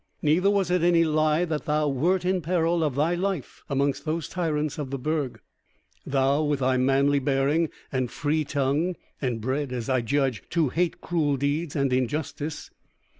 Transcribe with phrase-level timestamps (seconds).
[0.23, 4.27] Neither was it any lie that thou wert in peril of thy life amongst those
[4.27, 5.39] tyrants of the Burg;
[6.07, 11.01] thou with thy manly bearing, and free tongue, and bred, as I judge, to hate
[11.01, 12.71] cruel deeds and injustice.